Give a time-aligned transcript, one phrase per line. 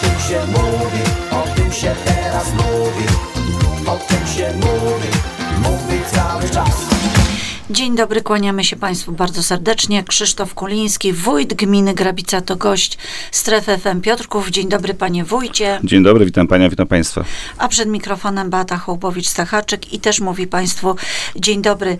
[0.00, 3.06] tym się mówi, o tym się teraz mówi,
[3.86, 5.08] o tym się mówi,
[5.62, 7.19] mówi cały czas.
[7.70, 10.04] Dzień dobry, kłaniamy się Państwu bardzo serdecznie.
[10.04, 12.98] Krzysztof Kuliński, wójt gminy Grabica to gość
[13.30, 14.50] strefy FM Piotrków.
[14.50, 15.80] Dzień dobry Panie Wójcie.
[15.84, 17.24] Dzień dobry, witam Pania, witam Państwa.
[17.58, 20.96] A przed mikrofonem Beata Hołbowicz-Stachaczyk i też mówi Państwu
[21.36, 21.98] dzień dobry.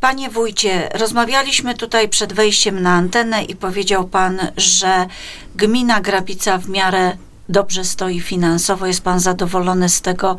[0.00, 5.06] Panie Wójcie, rozmawialiśmy tutaj przed wejściem na antenę i powiedział Pan, że
[5.54, 7.16] gmina Grabica w miarę
[7.48, 8.86] dobrze stoi finansowo.
[8.86, 10.36] Jest Pan zadowolony z tego,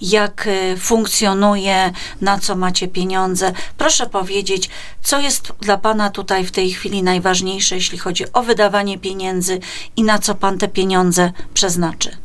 [0.00, 3.52] jak y, funkcjonuje, na co macie pieniądze.
[3.78, 4.70] Proszę powiedzieć,
[5.02, 9.60] co jest dla Pana tutaj w tej chwili najważniejsze, jeśli chodzi o wydawanie pieniędzy
[9.96, 12.16] i na co Pan te pieniądze przeznaczy?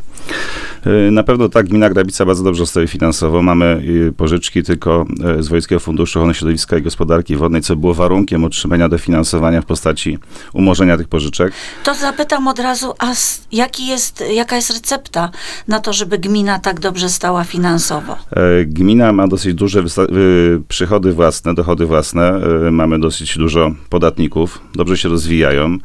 [0.87, 3.41] Y, Na pewno tak, gmina Grabica bardzo dobrze stoi finansowo.
[3.41, 5.05] Mamy y, pożyczki tylko
[5.39, 9.65] y, z Wojskiego Funduszu Ochrony Środowiska i Gospodarki Wodnej, co było warunkiem otrzymania dofinansowania w
[9.65, 10.17] postaci
[10.53, 11.53] umorzenia tych pożyczek.
[11.83, 13.13] To zapytam od razu, a
[13.51, 15.29] jaki jest, jaka jest recepta
[15.67, 18.17] na to, żeby gmina tak dobrze stała finansowo?
[18.31, 22.33] E, Gmina ma dosyć duże y, przychody własne, dochody własne.
[22.71, 25.77] Mamy dosyć dużo podatników, dobrze się rozwijają,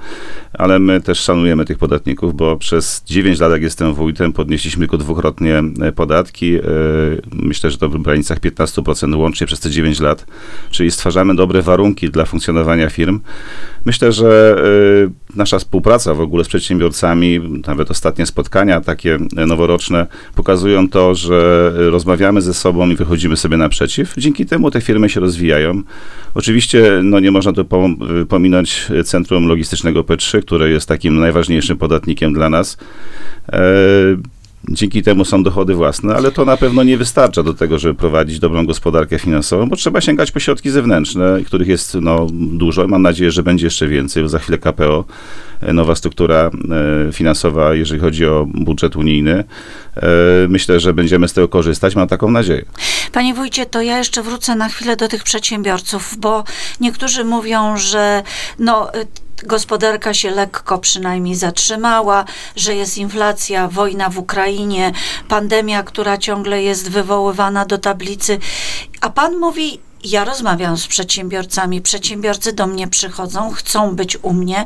[0.52, 5.04] ale my też szanujemy tych podatników, bo przez 9 lat, jak jestem wójtem, podnieśliśmy tylko
[5.04, 6.54] dwukrotnie e, podatki.
[6.54, 6.60] E,
[7.32, 10.26] Myślę, że to w granicach 15% łącznie przez te 9 lat,
[10.70, 13.20] czyli stwarzamy dobre warunki dla funkcjonowania firm.
[13.84, 14.56] Myślę, że
[15.06, 21.72] e, nasza współpraca w ogóle z przedsiębiorcami, nawet ostatnie spotkania takie noworoczne, pokazują to, że
[21.76, 24.14] rozmawiamy ze sobą i wychodzimy sobie naprzeciw.
[24.16, 25.82] Dzięki temu te firmy się rozwijają.
[26.34, 32.32] Oczywiście no, nie można tu pom- pominąć Centrum Logistycznego P3, które jest takim najważniejszym podatnikiem
[32.32, 32.76] dla nas.
[34.68, 38.38] Dzięki temu są dochody własne, ale to na pewno nie wystarcza do tego, żeby prowadzić
[38.38, 42.88] dobrą gospodarkę finansową, bo trzeba sięgać po środki zewnętrzne, których jest no, dużo.
[42.88, 44.28] Mam nadzieję, że będzie jeszcze więcej.
[44.28, 45.04] Za chwilę KPO,
[45.60, 46.50] e, nowa struktura
[47.08, 49.44] e, finansowa, jeżeli chodzi o budżet unijny.
[49.96, 50.06] E,
[50.48, 51.96] Myślę, że będziemy z tego korzystać.
[51.96, 52.64] Mam taką nadzieję.
[53.12, 56.44] Panie wójcie, to ja jeszcze wrócę na chwilę do tych przedsiębiorców, bo
[56.80, 58.22] niektórzy mówią, że
[58.58, 58.90] no,
[59.46, 62.24] gospodarka się lekko przynajmniej zatrzymała,
[62.56, 64.92] że jest inflacja, wojna w Ukrainie,
[65.28, 68.38] pandemia, która ciągle jest wywoływana do tablicy.
[69.00, 74.64] A pan mówi, ja rozmawiam z przedsiębiorcami, przedsiębiorcy do mnie przychodzą, chcą być u mnie.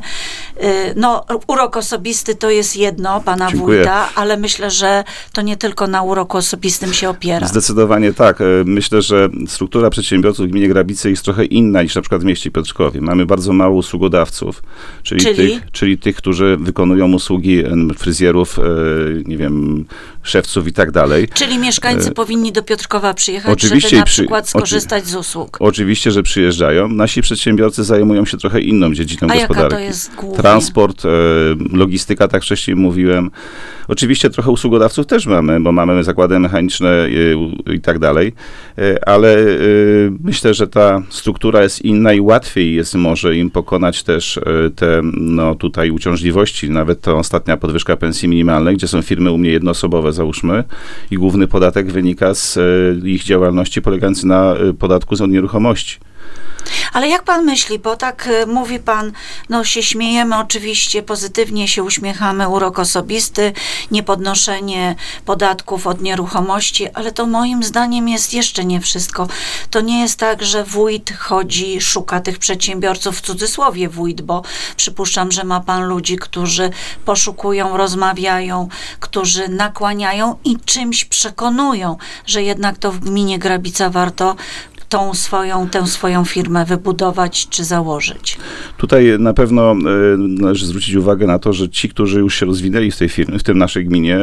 [0.63, 3.77] Y, No, urok osobisty to jest jedno, pana Dziękuję.
[3.77, 5.03] wójta, ale myślę, że
[5.33, 7.47] to nie tylko na uroku osobistym się opiera.
[7.47, 8.41] Zdecydowanie tak.
[8.41, 12.25] E, Myślę, że struktura przedsiębiorców w gminie Grabice jest trochę inna niż na przykład w
[12.25, 13.01] mieście Piotrkowie.
[13.01, 14.63] Mamy bardzo mało usługodawców,
[15.03, 15.35] czyli, Czyli?
[15.59, 17.63] Tych, czyli tych, którzy wykonują usługi
[17.97, 18.61] fryzjerów, e,
[19.25, 19.85] nie wiem,
[20.23, 21.27] szewców i tak dalej.
[21.33, 25.24] Czyli mieszkańcy powinni do Piotrkowa przyjechać, oczywiście żeby na przy- przykład skorzystać z usług.
[25.59, 26.87] Oczywiście, że przyjeżdżają.
[26.87, 29.75] Nasi przedsiębiorcy zajmują się trochę inną dziedziną A jaka gospodarki.
[29.75, 30.37] to jest głównie?
[30.37, 31.09] Transport, e,
[31.71, 33.31] logistyka, tak wcześniej mówiłem.
[33.87, 37.07] Oczywiście trochę usługodawców też mamy, bo mamy zakłady mechaniczne
[37.37, 38.33] u- i tak dalej,
[38.77, 39.55] E, ale e,
[40.23, 44.41] myślę, że ta struktura jest inna i łatwiej jest może im pokonać też e,
[44.75, 46.69] te no, tutaj uciążliwości.
[46.69, 50.63] Nawet ta ostatnia podwyżka pensji minimalnej, gdzie są firmy u mnie jednoosobowe, załóżmy,
[51.11, 52.57] i główny podatek wynika z
[53.05, 55.97] ich działalności polegający na podatku z nieruchomości.
[56.93, 59.11] Ale jak pan myśli, bo tak y, mówi pan,
[59.49, 63.53] no się śmiejemy oczywiście, pozytywnie się uśmiechamy, urok osobisty,
[63.91, 69.27] niepodnoszenie podatków od nieruchomości, ale to moim zdaniem jest jeszcze nie wszystko.
[69.69, 74.43] To nie jest tak, że wójt chodzi, szuka tych przedsiębiorców, w cudzysłowie wójt, bo
[74.75, 76.69] przypuszczam, że ma pan ludzi, którzy
[77.05, 78.67] poszukują, rozmawiają,
[78.99, 84.35] którzy nakłaniają i czymś przekonują, że jednak to w gminie Grabica warto
[84.95, 88.37] tą swoją, tę swoją firmę wybudować czy założyć.
[88.77, 89.75] Tutaj na pewno e,
[90.17, 93.43] należy zwrócić uwagę na to, że ci, którzy już się rozwinęli w tej firmie, w
[93.43, 94.17] tym naszej gminie,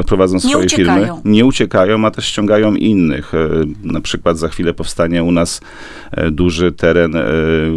[0.00, 3.32] e, prowadzą swoje firmy, nie uciekają, a też ściągają innych.
[3.34, 3.48] E,
[3.84, 5.60] Na przykład za chwilę powstanie u nas
[6.32, 7.12] duży teren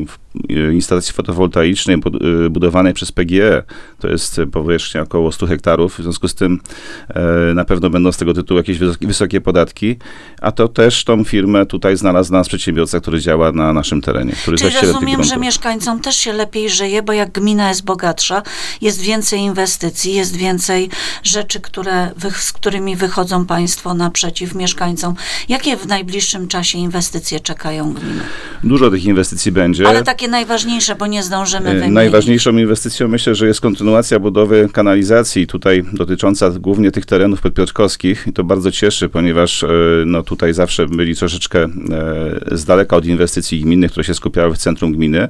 [0.07, 0.26] w-
[0.73, 1.97] instalacji fotowoltaicznej
[2.45, 3.63] e, budowanej przez PGE.
[3.99, 5.99] To jest powierzchnia około 100 hektarów.
[5.99, 6.59] W związku z tym
[7.09, 9.95] e, na pewno będą z tego tytułu jakieś wysokie, podatki,
[10.41, 14.57] a to też tą firmę tutaj znalazł nas przedsiębiorca, który działa na naszym terenie, który
[14.57, 18.44] Czyli rozumiem, że mieszkańcom też się lepiej żyje, bo jak gmina jest bogatsza,
[18.81, 20.89] jest więcej inwestycji, jest więcej
[21.23, 25.15] rzeczy, które, z którymi wychodzą państwo naprzeciw mieszkańcom.
[25.50, 28.21] Jakie w najbliższym czasie inwestycje czekają gminy?
[28.63, 29.88] Dużo tych inwestycji będzie.
[29.88, 31.95] Ale takie najważniejsze, bo nie zdążymy E, wymienić.
[31.95, 38.33] Najważniejszą inwestycją myślę, że jest kontynuacja budowy kanalizacji tutaj dotycząca głównie tych terenów podpiotrkowskich i
[38.33, 39.68] to bardzo cieszy, ponieważ e,
[40.06, 41.69] no, tutaj zawsze byli troszeczkę e,
[42.51, 45.27] z daleka od inwestycji gminnych, które się skupiały w centrum gminy,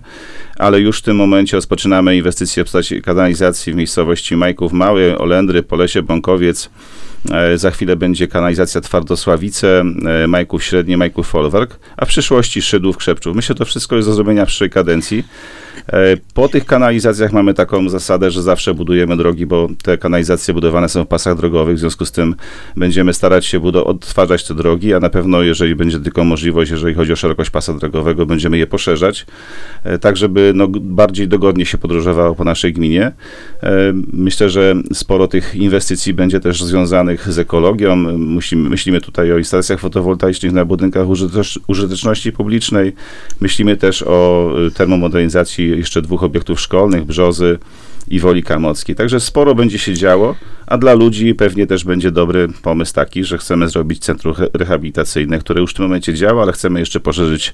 [0.57, 5.63] ale już w tym momencie rozpoczynamy inwestycje w postaci kanalizacji w miejscowości Majków Mały, Olendry,
[5.63, 6.69] Polesie, Bąkowiec.
[7.31, 9.83] E, Za chwilę będzie kanalizacja Twardosławice,
[10.23, 13.35] e, Majków Średnie, Majków Folwark, a w przyszłości Szydłów, Krzepczów.
[13.35, 15.23] Myślę, że to wszystko jest do zrobienia w przyszłej kadencji.
[15.87, 20.89] E, Po tych kanalizacjach mamy taką zasadę, że zawsze budujemy drogi, bo te kanalizacje budowane
[20.89, 22.35] są w pasach drogowych, w związku z tym
[22.75, 27.13] będziemy starać się odtwarzać te drogi, a na pewno, jeżeli będzie tylko możliwość, jeżeli chodzi
[27.13, 29.25] o szerokość pasa drogowego, będziemy je poszerzać,
[30.01, 33.11] tak żeby no, bardziej dogodnie się podróżowało po naszej gminie.
[33.63, 37.95] E, Myślę, że sporo tych inwestycji będzie też związanych z ekologią.
[38.17, 42.93] Musimy, myślimy tutaj o instalacjach fotowoltaicznych na budynkach użytecz- użyteczności publicznej.
[43.41, 47.59] Myślimy też o y, termomodernizacji jeszcze dwóch obiektów szkolnych, Brzozy
[48.07, 48.95] i Woli Karmockiej.
[48.95, 50.35] Także sporo będzie się działo,
[50.67, 55.39] a dla ludzi pewnie też będzie dobry pomysł taki, że chcemy zrobić centrum re- rehabilitacyjne,
[55.39, 57.53] które już w tym momencie działa, ale chcemy jeszcze poszerzyć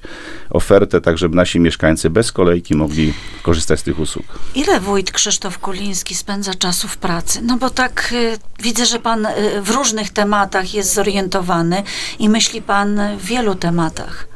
[0.50, 3.12] ofertę, tak żeby nasi mieszkańcy bez kolejki mogli
[3.42, 4.26] korzystać z tych usług.
[4.54, 7.40] Ile wójt Krzysztof Kuliński spędza czasu w pracy?
[7.42, 9.30] No bo tak y, widzę, że pan y,
[9.62, 11.82] w różnych tematach jest zorientowany
[12.18, 14.28] i myśli pan w wielu tematach.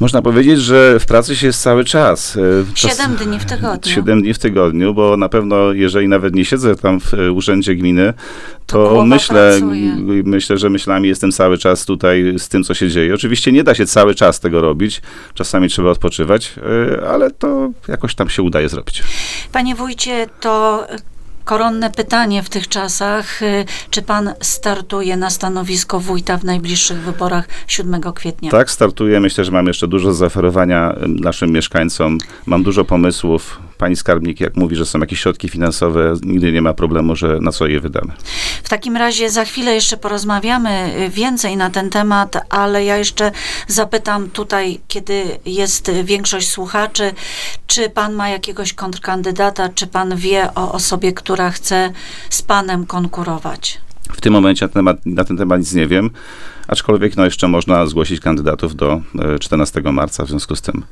[0.00, 2.36] Można powiedzieć, że w pracy się jest cały czas.
[2.36, 3.92] E, to s- Siedem dni w tygodniu.
[3.92, 7.74] Siedem dni w tygodniu, bo na pewno, jeżeli nawet nie siedzę tam w e, urzędzie
[7.74, 8.14] gminy,
[8.66, 9.94] To to myślę, pracuje.
[10.24, 13.14] myślę, że myślami jestem cały czas tutaj z tym, co się dzieje.
[13.14, 15.02] Oczywiście nie da się cały czas tego robić,
[15.34, 16.54] czasami trzeba odpoczywać,
[17.00, 19.02] e, ale to jakoś tam się udaje zrobić.
[19.52, 20.86] Panie wójcie, to
[21.50, 23.42] koronne pytanie w tych czasach.
[23.42, 28.50] y, Czy pan startuje na stanowisko wójta w najbliższych wyborach 7 kwietnia?
[28.50, 29.20] Tak, startuję.
[29.20, 32.18] Myślę, że mam jeszcze dużo zaoferowania em, naszym mieszkańcom.
[32.46, 33.58] Mam dużo pomysłów.
[33.80, 37.52] Pani skarbnik, jak mówi, że są jakieś środki finansowe, nigdy nie ma problemu, że na
[37.52, 38.12] co je wydamy.
[38.62, 43.32] W takim razie za chwilę jeszcze porozmawiamy y, więcej na ten temat, ale ja jeszcze
[43.66, 47.12] zapytam tutaj, kiedy jest większość słuchaczy,
[47.66, 51.92] czy pan ma jakiegoś kontrkandydata, czy pan wie o osobie, która chce
[52.30, 53.80] z panem konkurować?
[54.12, 56.10] W tym momencie na, temat, na ten temat nic nie wiem,
[56.68, 59.00] aczkolwiek no, jeszcze można zgłosić kandydatów do
[59.34, 60.82] e, 14 marca, w związku z tym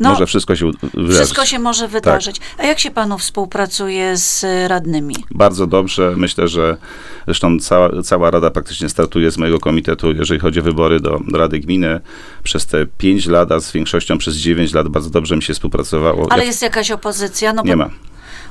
[0.00, 1.14] No, może wszystko się wydarzyć.
[1.14, 2.36] wszystko się może wydarzyć.
[2.58, 5.14] A jak się panu współpracuje z y, radnymi?
[5.30, 6.14] Bardzo dobrze.
[6.16, 6.76] Myślę, że
[7.24, 11.58] zresztą cała, cała Rada praktycznie startuje z mojego komitetu, jeżeli chodzi o wybory do, Rady
[11.58, 12.00] Gminy.
[12.42, 16.26] Przez te 5 lat, a z większością przez 9 lat bardzo dobrze mi się współpracowało.
[16.30, 17.52] Ale Ja- jest jakaś opozycja?
[17.52, 17.90] No Nie bo, ma.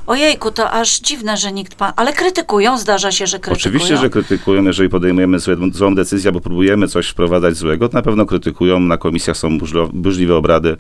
[0.08, 1.94] Ojejku, to aż dziwne, że nikt pan...
[1.96, 3.76] Ale krytykują, zdarza się, że krytykują.
[3.76, 8.02] Oczywiście, że krytykują, jeżeli podejmujemy złe, złą decyzję, albo próbujemy coś wprowadzać złego, to na
[8.02, 8.80] pewno krytykują.
[8.80, 9.58] Na komisjach są
[9.94, 10.78] burzliwe obrady.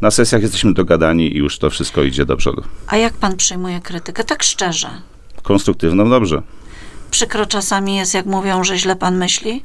[0.00, 2.62] Na sesjach jesteśmy dogadani i już to wszystko idzie do przodu.
[2.86, 4.24] A jak pan przyjmuje krytykę?
[4.24, 4.88] Tak szczerze.
[5.42, 6.42] Konstruktywną, dobrze.
[7.10, 9.64] Przykro czasami jest, jak mówią, że źle pan myśli?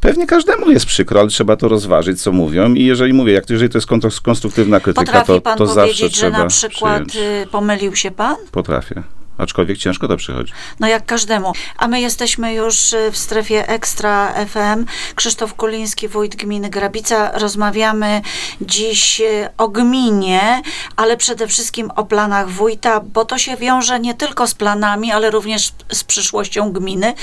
[0.00, 2.74] Pewnie każdemu jest przykro, ale trzeba to rozważyć, co mówią.
[2.74, 3.88] I jeżeli mówię, jak jeżeli to jest
[4.22, 7.16] konstruktywna krytyka, Potrafi to, pan to zawsze powiedzieć, że trzeba na przykład przyjąć.
[7.46, 8.36] y, pomylił się pan?
[8.52, 9.02] Potrafię.
[9.38, 10.52] Aczkolwiek ciężko to przychodzi.
[10.80, 11.52] No jak każdemu.
[11.76, 14.84] A my jesteśmy już y, w strefie Ekstra FM.
[15.14, 17.38] Krzysztof Kuliński, wójt gminy Grabica.
[17.38, 18.22] Rozmawiamy
[18.60, 20.62] dziś y, o gminie,
[20.96, 25.30] ale przede wszystkim o planach wójta, bo to się wiąże nie tylko z planami, ale
[25.30, 27.14] również z przyszłością gminy.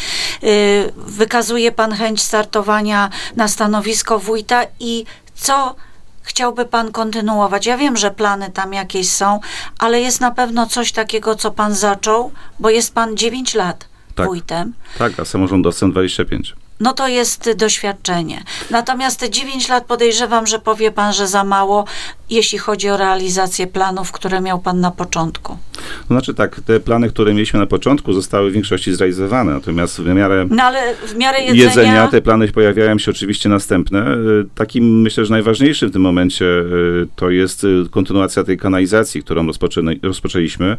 [0.44, 5.06] Y, Wykazuje pan chęć startowania na stanowisko wójta i
[5.36, 5.75] co
[6.23, 7.65] chciałby pan kontynuować?
[7.65, 9.39] Ja wiem, że plany tam jakieś są,
[9.79, 14.25] ale jest na pewno coś takiego, co pan zaczął, bo jest pan 9 lat Tak.
[14.27, 14.74] wójtem.
[14.98, 16.55] Tak, a samorządowcem 25.
[16.83, 18.43] No to jest doświadczenie.
[18.71, 21.85] Natomiast te 9 lat podejrzewam, że powie pan, że za mało,
[22.29, 25.57] jeśli chodzi o realizację planów, które miał pan na początku.
[26.07, 30.45] Znaczy tak, te plany, które mieliśmy na początku, zostały w większości zrealizowane, natomiast w miarę
[30.49, 30.63] No
[31.07, 31.63] w miarę jedzenia...
[31.63, 34.15] jedzenia te plany pojawiają się oczywiście następne.
[34.17, 39.23] Y, Takim myślę, że najważniejszym w tym momencie y, to jest y, kontynuacja tej kanalizacji,
[39.23, 40.77] którą rozpoczęli- rozpoczęliśmy.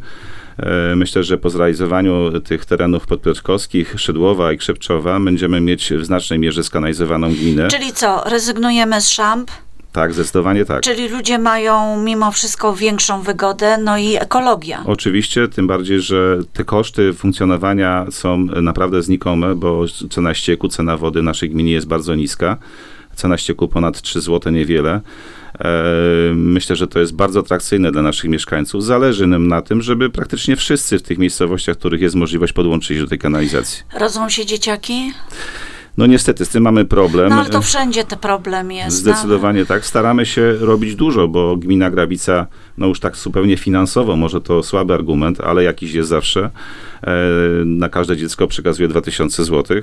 [0.59, 6.39] E, Myślę, że po zrealizowaniu tych terenów podpiotrkowskich, Szydłowa i Krzepczowa będziemy mieć w znacznej
[6.39, 7.69] mierze skanalizowaną gminę.
[7.69, 9.51] Czyli co, rezygnujemy z szamp,
[9.93, 10.83] Tak, zdecydowanie tak.
[10.83, 14.83] czyli ludzie mają mimo wszystko większą wygodę, no i ekologia.
[14.87, 21.21] Oczywiście, tym bardziej, że te koszty funkcjonowania są naprawdę znikome, bo cena ścieku, cena wody
[21.21, 22.57] w naszej gminie jest bardzo niska.
[23.15, 25.01] Cena ścieku ponad 3 zł niewiele.
[25.61, 28.85] E, Myślę, że to jest bardzo atrakcyjne dla naszych mieszkańców.
[28.85, 33.01] Zależy nam na tym, żeby praktycznie wszyscy w tych miejscowościach, w których jest możliwość, podłączyć
[33.01, 33.83] do tej kanalizacji.
[34.01, 35.13] Rodzą się dzieciaki?
[35.99, 37.29] No niestety, z tym mamy problem.
[37.29, 39.07] No ale to wszędzie ten problem jest.
[39.07, 39.87] no, Zdecydowanie tak.
[39.87, 42.47] Staramy się robić dużo, bo gmina Grabica,
[42.79, 46.51] no już tak zupełnie finansowo, może to słaby argument, ale jakiś jest zawsze.
[47.03, 47.11] E,
[47.65, 49.83] na każde dziecko przekazuje 2000 zł.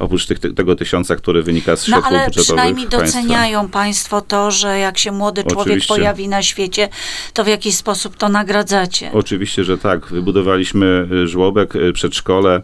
[0.00, 3.20] Oprócz tych, tego tysiąca, który wynika z No środków ale budżetowych przynajmniej państwa.
[3.20, 5.94] doceniają Państwo to, że jak się młody człowiek Oczywiście.
[5.94, 6.88] pojawi na świecie,
[7.32, 9.10] to w jakiś sposób to nagradzacie.
[9.12, 10.06] Oczywiście, że tak.
[10.06, 12.62] Wybudowaliśmy y, żłobek, y, przedszkole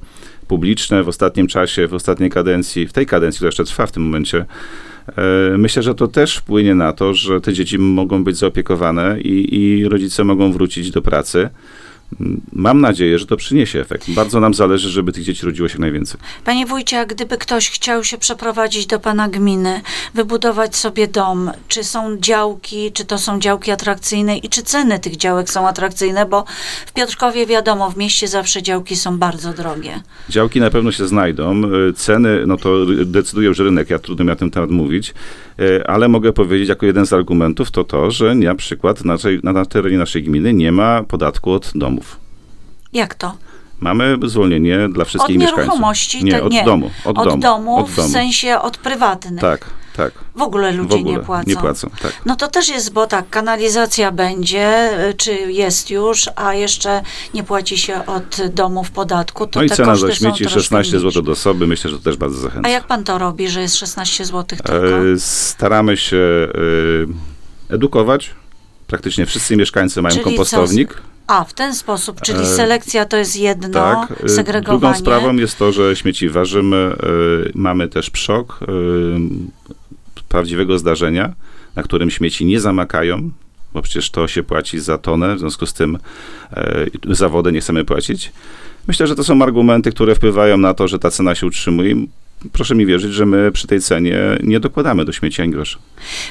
[0.48, 4.02] publiczne w ostatnim czasie, w ostatniej kadencji, w tej kadencji, która jeszcze trwa w tym
[4.02, 4.44] momencie.
[5.08, 9.54] E, Myślę, że to też wpłynie na to, że te dzieci mogą być zaopiekowane i,
[9.60, 11.48] i rodzice mogą wrócić do pracy.
[12.52, 14.10] Mam nadzieję, że to przyniesie efekt.
[14.10, 16.20] Bardzo nam zależy, żeby tych dzieci rodziło się najwięcej.
[16.44, 19.80] Panie wójcie, a gdyby ktoś chciał się przeprowadzić do pana gminy,
[20.14, 25.16] wybudować sobie dom, czy są działki, czy to są działki atrakcyjne i czy ceny tych
[25.16, 26.44] działek są atrakcyjne, bo
[26.86, 30.00] w Piotrkowie wiadomo, w mieście zawsze działki są bardzo drogie.
[30.28, 31.62] Działki na pewno się znajdą.
[31.64, 35.14] Y, Ceny, no to decyduje już rynek, ja trudno mi na ten temat mówić,
[35.60, 39.64] Y, ale mogę powiedzieć jako jeden z argumentów to to, że na przykład na, na,
[39.64, 41.95] terenie naszej gminy nie ma podatku od domów.
[42.96, 43.34] Jak to?
[43.80, 45.64] Mamy zwolnienie dla Od wszystkich mieszkańców.
[45.64, 46.24] nieruchomości?
[46.24, 46.90] Nie, od domu.
[47.04, 48.08] Od, od domu, domu, od domu.
[48.08, 49.40] w sensie od prywatnych.
[49.40, 50.12] Tak, tak.
[50.36, 51.44] W ogóle W ludzie ogóle nie płacą.
[51.50, 52.12] Nie płacą, tak.
[52.26, 57.02] No to też jest, bo tak, kanalizacja będzie, y, czy jest już, a jeszcze
[57.34, 59.46] nie płaci się od domów podatku.
[59.46, 61.10] To No i cena za śmieci troszkę 16 mniejsze.
[61.10, 62.68] zł do osoby, myślę, że to też bardzo zachęca.
[62.68, 64.72] A jak pan to robi, że jest 16 zł tylko?
[64.72, 66.16] E, Staramy się
[67.70, 68.30] e, edukować.
[68.86, 71.02] Praktycznie wszyscy mieszkańcy mają Czyli kompostownik.
[71.26, 74.24] A, w ten sposób, czyli e, selekcja to jest jedno, tak.
[74.24, 74.80] E, segregowanie.
[74.80, 76.76] Drugą sprawą jest to, że śmieci ważymy.
[76.76, 76.96] e,
[77.54, 78.60] Mamy też przok
[80.28, 81.32] prawdziwego zdarzenia,
[81.76, 83.30] na którym śmieci nie zamakają,
[83.74, 85.98] bo przecież to się płaci za tonę, w związku z tym
[86.52, 88.32] e, za wodę nie chcemy płacić.
[88.88, 91.96] Myślę, że to są argumenty, które wpływają na to, że ta cena się utrzymuje.
[92.52, 95.78] Proszę mi wierzyć, że my przy tej cenie nie dokładamy do śmieci ani grosza.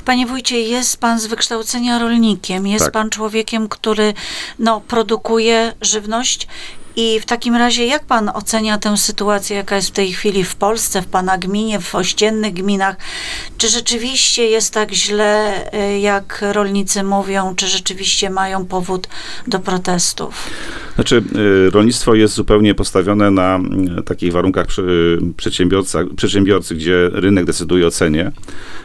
[0.05, 2.93] Panie wójcie, jest pan z wykształcenia rolnikiem, jest Tak.
[2.93, 4.13] pan człowiekiem, który
[4.59, 6.47] no, produkuje żywność
[6.95, 10.55] i w takim razie jak pan ocenia tę sytuację, jaka jest w tej chwili w
[10.55, 12.95] Polsce, w pana gminie, w ościennych gminach?
[13.57, 19.07] Czy rzeczywiście jest tak źle, y, jak rolnicy mówią, czy rzeczywiście mają powód
[19.47, 20.49] do protestów?
[20.95, 21.23] Znaczy,
[21.67, 23.59] y, rolnictwo jest zupełnie postawione na
[23.99, 24.67] y, takich warunkach
[25.37, 28.31] przedsiębiorca, przedsiębiorcy, gdzie rynek decyduje o cenie.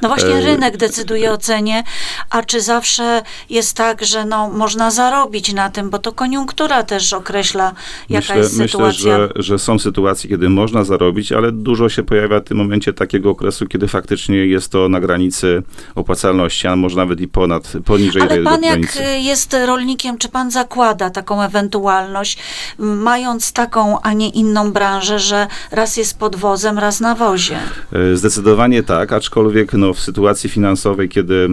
[0.03, 1.85] No właśnie rynek decyduje o cenie,
[2.31, 7.13] a czy zawsze jest tak, że no, można zarobić na tym, bo to koniunktura też
[7.13, 7.73] określa,
[8.09, 9.19] jaka myślę, jest sytuacja.
[9.19, 12.93] Myślę, że, że są sytuacje, kiedy można zarobić, ale dużo się pojawia w tym momencie
[12.93, 15.63] takiego okresu, kiedy faktycznie jest to na granicy
[15.95, 19.03] opłacalności, a może nawet i ponad, poniżej Ale pan jak granicy.
[19.05, 22.39] y, jest rolnikiem, czy pan zakłada taką ewentualność,
[22.79, 27.59] mając taką, a nie inną branżę, że raz jest pod wozem, raz na wozie?
[27.93, 31.49] E, Zdecydowanie tak, aczkolwiek no, w sytuacji finansowej, kiedy e,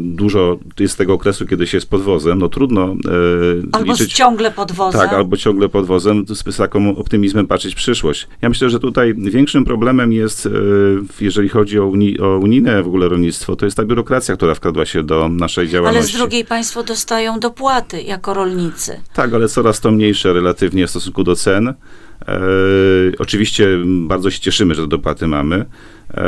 [0.00, 2.96] dużo jest tego okresu, kiedy się jest pod wozem, no trudno e,
[3.72, 4.12] Albo liczyć...
[4.12, 5.00] ciągle pod wozem?
[5.00, 8.28] Tak, albo ciągle pod wozem, z taką optymizmem patrzeć w przyszłość.
[8.42, 10.50] Ja myślę, że tutaj większym problemem jest, e,
[11.20, 14.86] jeżeli chodzi o, uni, o unijne w ogóle rolnictwo, to jest ta biurokracja, która wkradła
[14.86, 16.14] się do naszej Ale działalności.
[16.14, 19.00] z drugiej państwo dostają dopłaty jako rolnicy.
[19.14, 21.74] Tak, ale coraz to mniejsze relatywnie w stosunku do cen.
[22.28, 22.38] E,
[23.18, 25.56] oczywiście bardzo się cieszymy, że te dopłaty mamy,
[26.14, 26.24] e,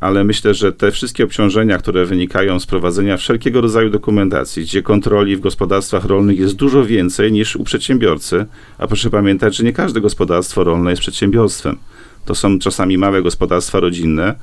[0.00, 5.36] ale myślę, że te wszystkie obciążenia, które wynikają z prowadzenia wszelkiego rodzaju dokumentacji, gdzie kontroli
[5.36, 8.46] w gospodarstwach rolnych jest dużo więcej niż u przedsiębiorcy,
[8.78, 11.76] a proszę pamiętać, że nie każde gospodarstwo rolne jest przedsiębiorstwem.
[12.24, 14.34] To są czasami małe gospodarstwa rodzinne.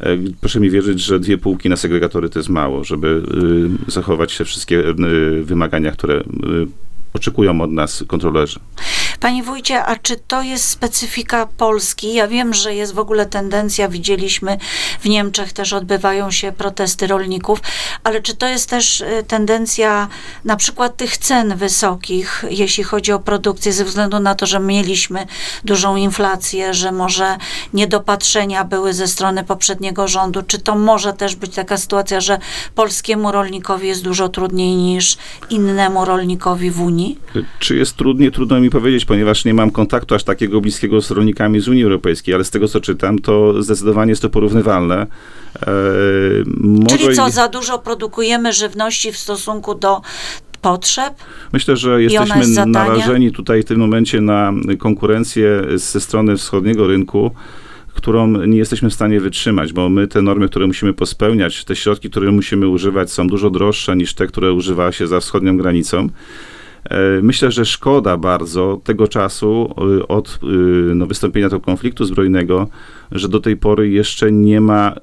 [0.00, 3.22] E, Proszę mi wierzyć, że dwie półki na segregatory to jest mało, żeby
[3.88, 6.22] y, zachować te wszystkie y, wymagania, które y,
[7.14, 8.60] oczekują od nas kontrolerzy.
[9.22, 12.14] Panie wójcie, a czy to jest specyfika Polski?
[12.14, 14.58] Ja wiem, że jest w ogóle tendencja, widzieliśmy
[15.00, 17.60] w Niemczech też odbywają się protesty rolników,
[18.04, 20.08] ale czy to jest też y, tendencja
[20.44, 25.26] na przykład tych cen wysokich, jeśli chodzi o produkcję, ze względu na to, że mieliśmy
[25.64, 27.36] dużą inflację, że może
[27.74, 30.42] niedopatrzenia były ze strony poprzedniego rządu?
[30.42, 32.38] Czy to może też być taka sytuacja, że
[32.74, 35.16] polskiemu rolnikowi jest dużo trudniej niż
[35.50, 37.18] innemu rolnikowi w Unii?
[37.58, 38.32] Czy jest trudniej?
[38.32, 42.34] Trudno mi powiedzieć, ponieważ nie mam kontaktu aż takiego bliskiego z rolnikami z Unii Europejskiej,
[42.34, 45.06] ale z tego co czytam, to zdecydowanie jest to porównywalne.
[45.62, 45.66] E,
[46.88, 50.00] Czyli co, i- za dużo produkujemy żywności w stosunku do
[50.62, 51.14] potrzeb?
[51.52, 57.30] Myślę, że jesteśmy narażeni tutaj w tym momencie na konkurencję ze strony wschodniego rynku,
[57.94, 62.10] którą nie jesteśmy w stanie wytrzymać, bo my te normy, które musimy pospełniać, te środki,
[62.10, 66.08] które musimy używać są dużo droższe niż te, które używa się za wschodnią granicą.
[66.84, 72.68] E, Myślę, że szkoda bardzo tego czasu y, od y, no, wystąpienia tego konfliktu zbrojnego,
[73.12, 74.94] że do tej pory jeszcze nie ma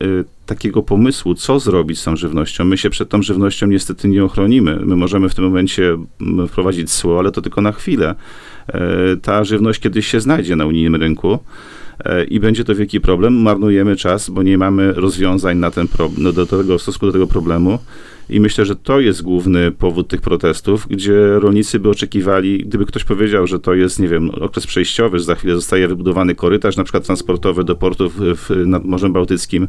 [0.50, 2.66] takiego pomysłu, co zrobić z tą żywnością.
[2.66, 4.80] My się przed tą żywnością niestety nie ochronimy.
[4.86, 5.98] My możemy w tym momencie
[6.48, 8.16] wprowadzić cło, ale to tylko na chwilę.
[8.68, 11.40] E, Ta żywność kiedyś się znajdzie na unijnym rynku
[12.06, 13.42] e, i będzie to wielki problem.
[13.42, 17.12] Marnujemy czas, bo nie mamy rozwiązań na ten problem, no, do tego, w stosunku do
[17.12, 17.80] tego problemu.
[18.30, 23.04] I myślę, że to jest główny powód tych protestów, gdzie rolnicy by oczekiwali, gdyby ktoś
[23.04, 26.84] powiedział, że to jest, nie wiem, okres przejściowy, że za chwilę zostaje wybudowany korytarz, na
[26.84, 29.68] przykład transportowy do portów w, nad Morzem Bałtyckim,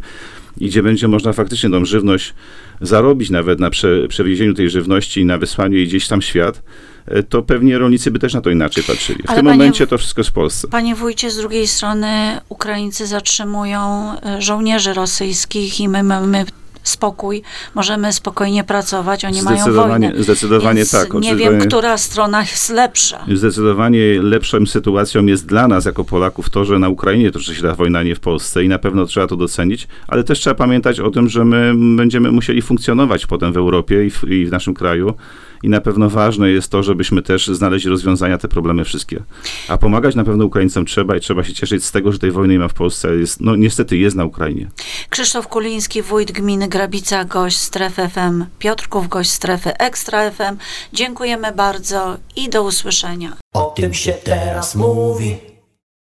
[0.59, 2.35] i gdzie będzie można faktycznie tą żywność
[2.81, 6.63] zarobić nawet na prze, przewiezieniu tej żywności i na wysłaniu jej gdzieś tam w świat,
[7.07, 9.23] e, to pewnie rolnicy by też na to inaczej patrzyli.
[9.23, 10.69] W Ale tym panie- momencie to wszystko jest w Polsce.
[10.69, 16.45] Panie wójcie, z drugiej strony Ukraińcy zatrzymują e, żołnierzy rosyjskich i my mamy
[16.83, 17.43] spokój,
[17.75, 20.13] możemy spokojnie pracować, oni mają wojnę.
[20.19, 23.25] zdecydowanie Więc tak, Nie wiem, która strona jest lepsza.
[23.35, 27.75] Zdecydowanie lepszą sytuacją jest dla nas jako Polaków to, że na Ukrainie toczy się ta
[27.75, 31.11] wojna, nie w Polsce i na pewno trzeba to docenić, ale też trzeba pamiętać o
[31.11, 35.15] tym, że my będziemy musieli funkcjonować potem w Europie i w, i w naszym kraju
[35.63, 39.23] i na pewno ważne jest to, żebyśmy też znaleźli rozwiązania te problemy wszystkie.
[39.69, 42.55] A pomagać na pewno Ukraińcom trzeba i trzeba się cieszyć z tego, że tej wojny
[42.55, 43.17] nie ma w Polsce.
[43.17, 44.69] Jest, no niestety jest na Ukrainie.
[45.09, 50.57] Krzysztof Kuliński, wójt gminy Grabica, gość strefy FM, Piotrków, gość strefy Ekstra FM.
[50.93, 53.37] Dziękujemy bardzo i do usłyszenia.
[53.55, 55.50] O tym się teraz mówi